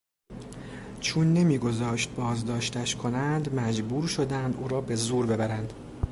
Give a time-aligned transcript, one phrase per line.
[0.99, 5.73] چون نمیگذاشت بازداشتش کنند مجبور شدند او را به زور ببرند.